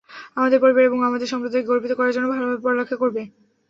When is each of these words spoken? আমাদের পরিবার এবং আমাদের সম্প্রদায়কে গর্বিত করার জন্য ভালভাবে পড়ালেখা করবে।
আমাদের 0.37 0.59
পরিবার 0.59 0.83
এবং 0.85 0.99
আমাদের 1.03 1.31
সম্প্রদায়কে 1.31 1.69
গর্বিত 1.69 1.91
করার 1.95 2.13
জন্য 2.15 2.27
ভালভাবে 2.31 2.63
পড়ালেখা 2.63 2.95
করবে। 3.01 3.21